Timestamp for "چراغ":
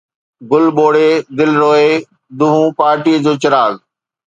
3.41-3.73